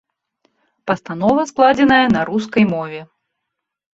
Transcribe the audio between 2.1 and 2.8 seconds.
на рускай